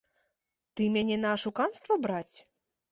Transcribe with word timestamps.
Ты 0.75 0.87
мяне 0.95 1.21
на 1.21 1.37
ашуканства 1.39 2.03
браць? 2.09 2.37